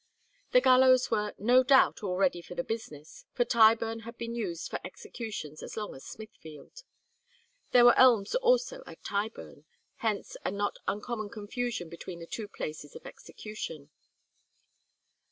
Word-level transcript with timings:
The 0.51 0.61
gallows 0.61 1.11
were 1.11 1.35
no 1.37 1.61
doubt 1.61 2.01
all 2.01 2.17
ready 2.17 2.41
for 2.41 2.55
the 2.55 2.63
business, 2.63 3.25
for 3.33 3.45
Tyburn 3.45 3.99
had 3.99 4.17
been 4.17 4.33
used 4.33 4.67
for 4.67 4.79
executions 4.83 5.61
as 5.61 5.77
long 5.77 5.93
as 5.93 6.03
Smithfield. 6.03 6.81
There 7.69 7.85
were 7.85 7.95
elms 7.95 8.33
also 8.33 8.81
at 8.87 9.03
Tyburn, 9.03 9.65
hence 9.97 10.35
a 10.43 10.49
not 10.49 10.77
uncommon 10.87 11.29
confusion 11.29 11.87
between 11.87 12.17
the 12.17 12.25
two 12.25 12.47
places 12.47 12.95
of 12.95 13.05
execution. 13.05 13.91